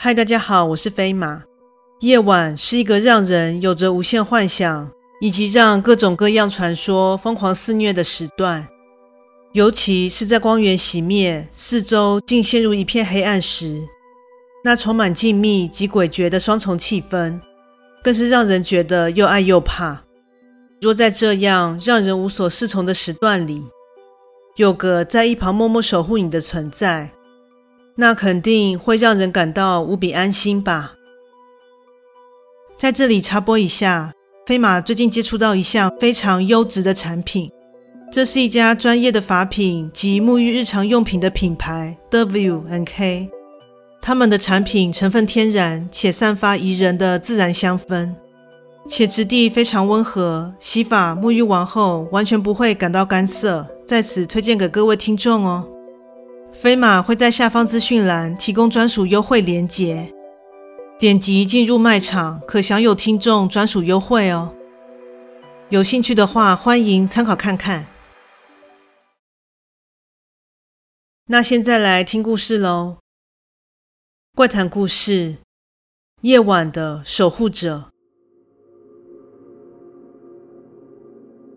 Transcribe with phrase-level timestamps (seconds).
[0.00, 1.42] 嗨，大家好，我是飞马。
[2.02, 8.68] 夜晚是一个让人有着无限幻想，以及让各种各样传说疯狂肆虐的时段。
[9.54, 13.88] 尤其是在光源熄灭、四周竟陷入一片黑暗时，
[14.62, 17.40] 那充满静谧及诡谲的双重气氛，
[18.04, 20.04] 更是让人觉得又爱又怕。
[20.80, 23.64] 若在这样让人无所适从的时段里，
[24.54, 27.10] 有个在一旁默默守护你的存在，
[28.00, 30.94] 那肯定会让人感到无比安心吧。
[32.76, 34.12] 在这里插播一下，
[34.46, 37.50] 飞马最近接触到一项非常优质的产品，
[38.12, 43.28] 这是一家专业的发品及沐浴日常用品的品牌 W N K
[44.00, 48.14] 他们的产品成分天然且散发宜人的自然香氛，
[48.86, 55.68] 且质地非常温和，洗发沐浴完后完全不会感到干涩，在此推荐给各位听众哦。
[56.60, 60.12] 飞马会在下方资讯栏提供专属优惠链接，
[60.98, 64.52] 点击进入卖场可享有听众专属优惠哦。
[65.68, 67.86] 有兴趣的话，欢迎参考看看。
[71.26, 72.96] 那现在来听故事喽。
[74.34, 75.36] 怪谈故事：
[76.22, 77.84] 夜晚的守护者。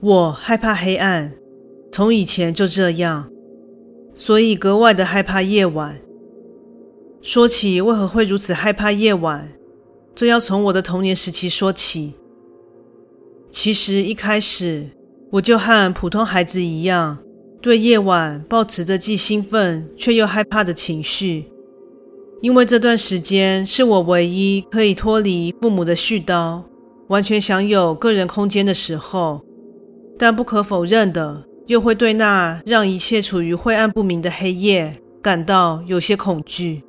[0.00, 1.36] 我害怕黑暗，
[1.92, 3.30] 从以前就这样。
[4.18, 6.00] 所以格外的害怕夜晚。
[7.20, 9.52] 说起为何会如此害怕夜晚，
[10.14, 12.14] 这要从我的童年时期说起。
[13.50, 14.88] 其实一开始
[15.32, 17.18] 我就和普通孩子一样，
[17.60, 21.50] 对夜晚抱持着既兴奋却又害怕的情绪，
[22.40, 26.62] 因为这段时间是我唯一可以脱离父母的絮叨，
[27.08, 29.42] 完全享有个人空间的时候。
[30.18, 36.82] 但不可否认的，又会对那让一切处于晦暗不明的黑夜感到有些恐惧。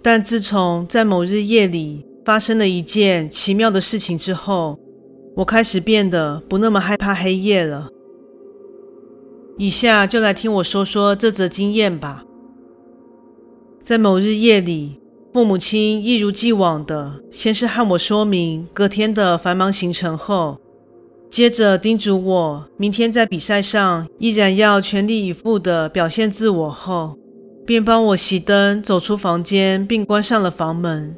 [0.00, 4.78] 但自从在某日夜里发生了一件奇妙的事情之后，
[5.36, 7.88] 我开始变得不那么害怕黑夜了。
[9.58, 12.24] 以下就来听我说说这则经验吧。
[13.82, 15.00] 在某日夜里，
[15.32, 20.61] 父母亲一如既往的先是和我说明隔天的繁忙行程后。
[21.32, 27.16] 接着叮嘱我，明天在比赛上依然要全力以赴地表现自我后，
[27.64, 31.16] 便帮我熄灯，走出房间，并关上了房门。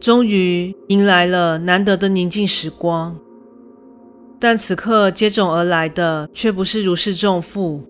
[0.00, 3.16] 终于迎来了难得的宁静时光，
[4.40, 7.84] 但此刻接踵而来的却不是如释重负，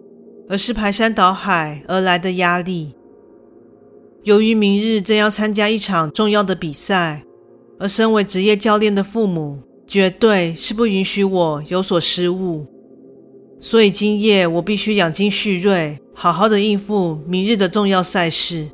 [0.46, 2.94] 而是排山倒海而来的压力。
[4.24, 7.24] 由于明日正要参加一场重要的比赛，
[7.78, 9.62] 而身为职业教练的父母。
[9.86, 12.66] 绝对是不允许我有所失误，
[13.60, 18.68] 所以今夜我必须养精蓄锐，好好的应付明日的重要赛事。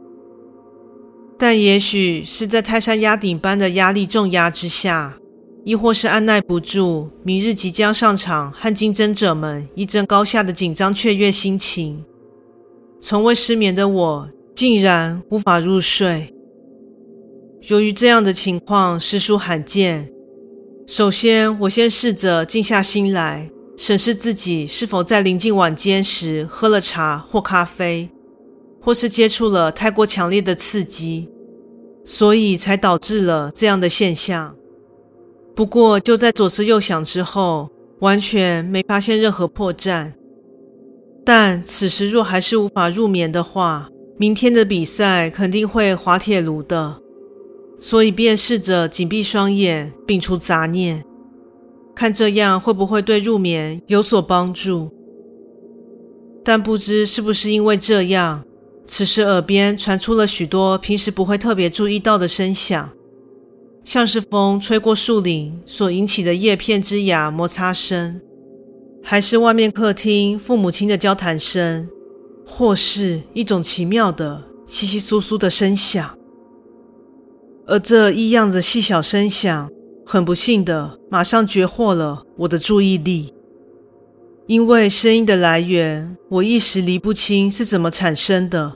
[1.38, 5.18] 但也许是在泰山压顶般的压力重压之下，
[5.64, 12.02] 亦或是按捺不住明日即将上场和竞争者们一争高下的紧张雀跃心情，
[13.00, 16.32] 从未失眠的我竟然无法入睡。
[17.68, 20.08] 由于这样的情况实属罕见。
[20.86, 28.10] 首先，我先试着静下心来，审视自己是否在临近晚间时喝了茶或咖啡，
[28.80, 31.30] 或是接触了太过强烈的刺激，
[32.04, 34.56] 所以才导致了这样的现象。
[35.54, 37.70] 不过，就在左思右想之后，
[38.00, 40.12] 完全没发现任何破绽。
[41.24, 43.88] 但此时若还是无法入眠的话，
[44.18, 47.01] 明天的比赛肯定会滑铁卢的。
[47.78, 51.04] 所以便试着紧闭双眼，摒除杂念，
[51.94, 54.90] 看这样会不会对入眠有所帮助。
[56.44, 58.44] 但不知是不是因为这样，
[58.84, 62.90] 此时耳边传出了许多平时不会特别注意到的声响，
[63.84, 68.20] 像是风吹过树林所引起的叶片枝桠摩擦声，
[69.02, 71.88] 还是外面客厅父母亲的交谈声，
[72.46, 76.16] 或是一种奇妙的窸窸窣窣的声响。
[77.66, 79.70] 而这异样的细小声响，
[80.04, 83.32] 很不幸的，马上攫获了我的注意力。
[84.46, 88.74] 因为声音的来源，我一时理不清是怎么产生的。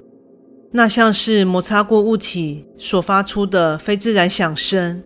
[0.73, 5.03] 那像是摩擦过物体所发出的非自然响声。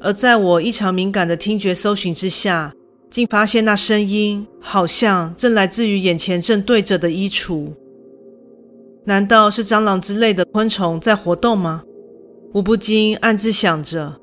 [0.00, 2.74] 而在我异常敏感的听觉搜寻之下，
[3.08, 7.72] 竟发现那声音好像正来自于眼前正对着的衣橱。
[9.04, 11.82] 难道是蟑螂之类的昆虫在活动吗？
[12.54, 14.20] 我不禁暗自想着，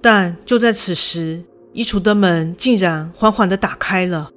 [0.00, 1.44] 但就在此时，
[1.74, 4.30] 衣橱的门竟然缓缓地打开了。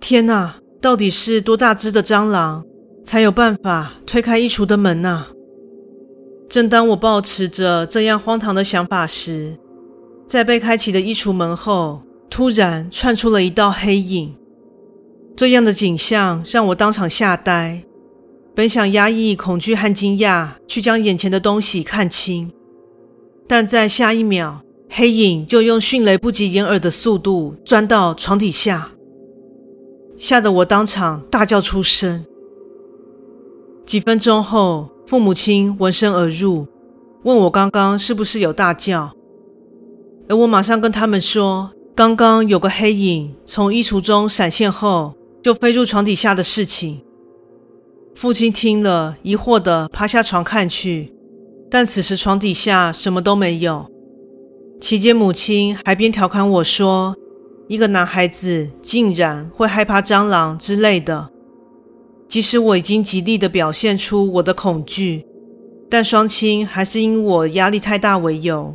[0.00, 2.64] 天哪，到底是多大只的蟑螂？
[3.04, 5.26] 才有办法推开衣橱的门呐。
[6.48, 9.58] 正当我抱持着这样荒唐的想法时，
[10.26, 14.34] 在被开启的衣橱门后，突然窜出了一道黑影。
[15.36, 17.84] 这样的景象让我当场吓呆。
[18.54, 22.52] 本想压抑恐惧和惊讶，去将眼前的东西看清，
[23.48, 28.92] 但在下一秒，黑影就用迅雷不及掩耳的速度钻到床底下，
[30.18, 32.26] 吓得我当场大叫出声。
[33.86, 36.66] 几分钟后，父母亲闻声而入，
[37.24, 39.12] 问我刚刚是不是有大叫，
[40.28, 47.02] 而我马上跟他们说，刚刚有个黑影从衣橱中闪现后，就飞入床底下的事情。
[48.14, 51.12] 父亲听了，疑惑地爬下床看去，
[51.70, 53.90] 但此时床底下什么都没有。
[54.80, 57.16] 期间，母亲还边调侃我说
[57.68, 61.30] ：“一个男孩子竟然会害怕蟑螂之类的。”
[62.28, 65.26] 即使我已经极力地表现出我的恐惧，
[65.88, 68.74] 但双亲还是因我压力太大为由，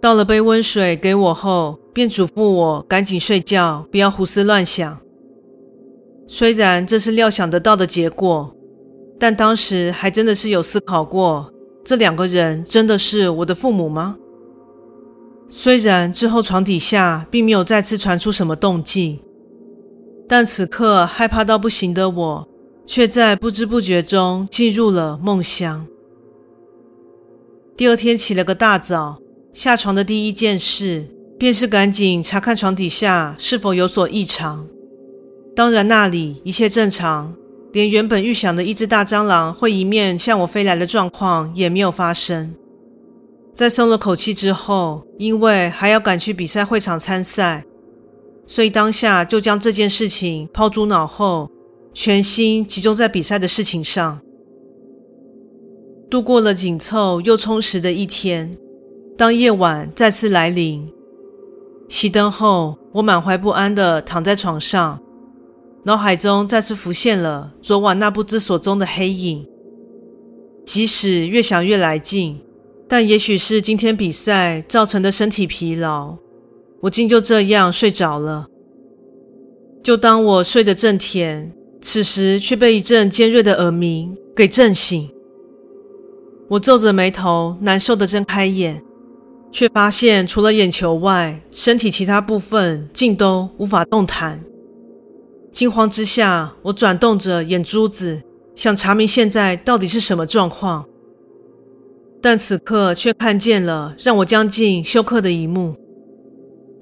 [0.00, 4.98] 倒了杯温水给我后，便嘱咐我赶紧睡觉，不要胡思乱想。
[6.26, 8.54] 虽然这是料想得到的结果。
[9.18, 11.52] 但当时还真的是有思考过，
[11.84, 14.16] 这两个人真的是我的父母吗？
[15.48, 19.18] 虽然之后床底下并没有再次传出什么动静，
[20.28, 22.48] 但此刻害怕到不行的我，
[22.86, 25.86] 却在不知不觉中进入了梦乡。
[27.76, 29.18] 第二天起了个大早，
[29.52, 31.06] 下床的第一件事
[31.38, 34.66] 便是赶紧查看床底下是否有所异常。
[35.56, 37.34] 当然，那里一切正常。
[37.72, 42.54] 连原本预想的一只大蟑螂会迎面向我飞来的状况也没有发生。
[43.54, 47.64] 在松了口气之后，因为还要赶去比赛会场参赛，
[48.46, 51.50] 所以当下就将这件事情抛诸脑后，
[51.92, 54.20] 全心集中在比赛的事情上。
[56.08, 58.56] 度过了紧凑又充实的一天。
[59.18, 60.88] 当夜晚再次来临，
[61.88, 65.02] 熄灯后，我满怀不安地躺在床上。
[65.84, 69.46] 脑海中再次浮现了昨晚那不知所踪的黑影，
[70.66, 72.40] 即使越想越来劲，
[72.88, 76.16] 但也许是今天比赛造成的身体疲劳，
[76.82, 78.46] 我竟就这样睡着了。
[79.82, 85.08] 就当我睡得正甜，此时却被一阵尖锐的耳鸣给震醒。
[86.48, 88.82] 我皱着眉头，难受的睁开眼，
[89.50, 94.44] 却发现除了眼球外，身体其他部分竟都无法动弹。
[95.50, 98.22] 惊慌之下，我转动着眼珠子，
[98.54, 100.84] 想查明现在到底是什么状况。
[102.20, 105.76] 但此刻却看见了让我将近休克的一幕：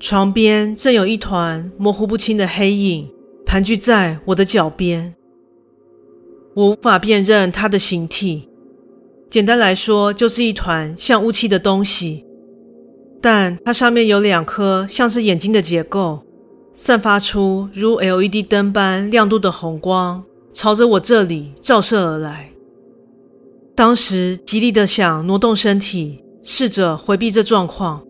[0.01, 3.11] 床边正有一团模糊不清的黑影
[3.45, 5.15] 盘踞在我的脚边，
[6.55, 8.49] 我无法辨认它的形体。
[9.31, 12.27] 简单来说，就是一团像雾气的东西，
[13.21, 16.26] 但它上面有两颗像是眼睛的结构。
[16.79, 22.51] 散发出如 LED 灯般亮度的红光，朝着我这里照射而来。
[23.75, 28.05] 当时极力的想挪动身体，试着回避这状况，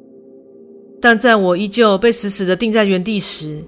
[1.01, 3.63] 但在我依旧被死死的定在原地时，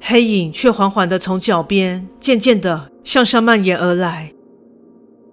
[0.00, 4.32] 黑影却缓缓的从脚边渐渐的向上蔓延而来。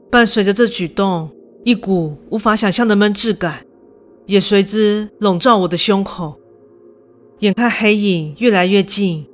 [0.09, 1.29] 伴随着这举动，
[1.63, 3.63] 一股无法想象的闷质感
[4.25, 6.37] 也随之笼罩我的胸口。
[7.39, 9.27] 眼看黑影越来越近，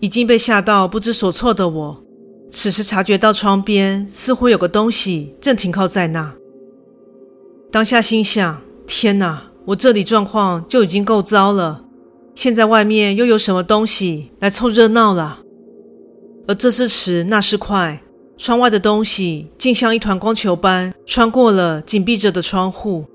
[0.00, 2.04] 已经被吓到不知所措的我，
[2.50, 6.34] 此时察觉到窗边似乎有个东西正停靠在那。
[7.70, 11.84] 当下心想：天哪，我这里状况就已经够糟了，
[12.34, 15.40] 现在外面又有什么东西来凑热闹了？
[16.46, 18.02] 而这是迟，那是快，
[18.36, 23.06] 窗外的东西竟像一团光球般穿过了紧闭着的窗户，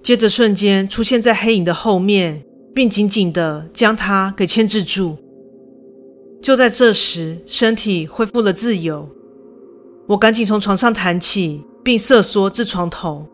[0.00, 2.44] 接着瞬间出现在黑影的后面。
[2.74, 5.16] 并紧紧地将它给牵制住。
[6.42, 9.08] 就在这时，身体恢复了自由，
[10.08, 13.26] 我赶紧从床上弹起，并瑟缩至床头。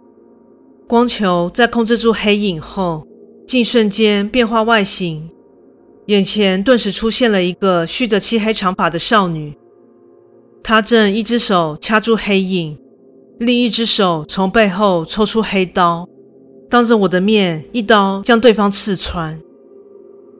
[0.87, 3.07] 光球在控制住黑影后，
[3.47, 5.31] 竟瞬间变化外形，
[6.07, 9.57] 眼前顿时出现了一个蓄着漆黑长发的少女。
[10.63, 12.79] 她正一只手掐住黑影，
[13.39, 16.07] 另一只手从背后抽出黑刀。
[16.71, 19.41] 当着我的面，一刀将对方刺穿。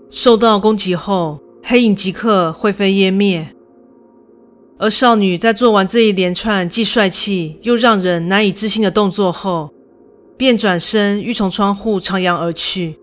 [0.09, 3.49] 受到攻击后，黑影即刻灰飞烟灭。
[4.79, 9.75] 而少女在做完这一连串既帅气又让人难以置信的动作后，
[10.39, 12.99] 便转身欲从窗户徜徉而去。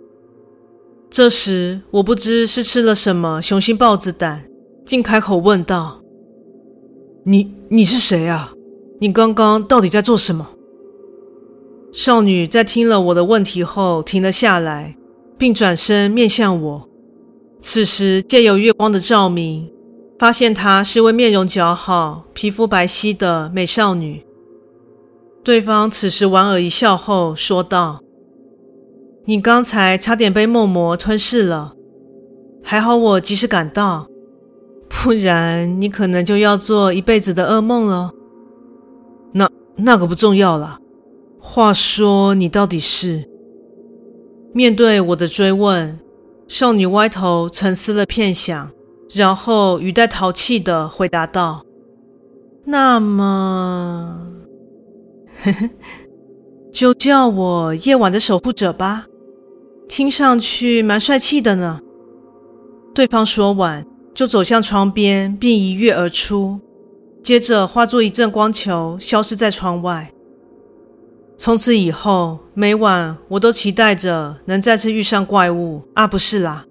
[1.09, 4.45] 这时，我不知是吃了什么雄心豹子胆，
[4.85, 6.01] 竟开口问道
[7.25, 8.53] ：“你你是谁啊？
[8.99, 10.51] 你刚刚到底在做什么？”
[11.91, 14.95] 少女在听了我的问题后停了下来，
[15.37, 16.89] 并转身面向我。
[17.59, 19.71] 此时借由月光的照明，
[20.19, 24.23] 发现她是位面容姣好、皮肤白皙的美少女。
[25.43, 27.99] 对方此时莞尔一笑后说道
[29.25, 31.73] ：“你刚才差点被梦魔吞噬了，
[32.61, 34.07] 还好我及时赶到，
[34.89, 38.11] 不然你可能就要做一辈子的噩梦了。”
[39.33, 40.79] 那那个不重要了。
[41.39, 43.29] 话说，你到底是？
[44.53, 45.99] 面对我的追问，
[46.47, 48.71] 少女歪头沉思了片刻，
[49.13, 51.63] 然后语带淘气的回答道
[52.65, 54.31] ：“那么，
[55.43, 55.69] 呵呵，
[56.73, 59.05] 就叫我夜晚的守护者吧，
[59.87, 61.79] 听上去蛮帅气的呢。”
[62.95, 66.59] 对方说完，就走向窗边，并一跃而出，
[67.21, 70.11] 接着化作一阵光球，消失在窗外。
[71.37, 76.65] 从此以后，每晚我都期待着能再次遇上怪物啊，不是啦，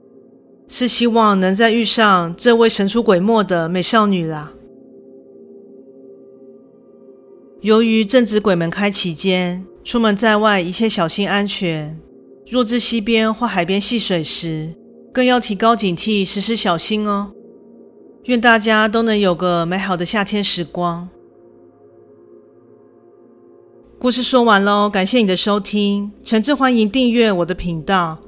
[0.68, 4.52] 是希望能再遇上这位神出鬼没的美少女啦。
[7.60, 11.98] 由于正值鬼门开期间，出门在外一切小心安全。
[12.48, 14.74] 若至溪边或海边戏水时，
[15.12, 17.32] 更要提高警惕，时时小心哦。
[18.24, 21.08] 愿大家都能有个美好的夏天时光。
[23.98, 28.18] 故事说完喽，感谢你的收听，诚挚欢迎订阅我的频道。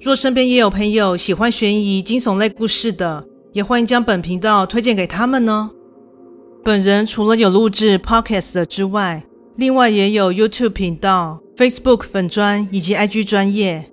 [0.00, 5.70] 若身边也有朋友喜欢悬疑惊悚类故事的，也欢迎将本频道推荐给他们呢。
[6.62, 9.24] 本人除了有录制 Podcast 的之外，
[9.56, 13.90] 另外也有 YouTube 频道、Facebook 粉专以及 IG 专业，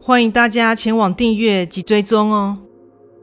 [0.00, 2.56] 欢迎大家前往订阅及追踪哦。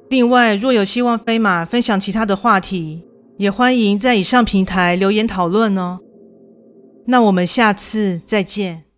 [0.09, 3.01] 另外，若有希望飞马分享其他的话题，
[3.37, 5.99] 也欢迎在以上平台留言讨论哦。
[7.05, 8.90] 那我们下次再见。